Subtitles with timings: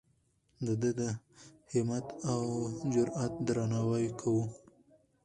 [0.65, 1.01] د ده د
[1.71, 2.41] همت او
[2.93, 4.43] جرئت درناوی کوو.